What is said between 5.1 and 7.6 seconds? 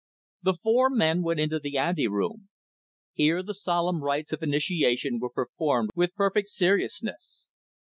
were performed with perfect seriousness.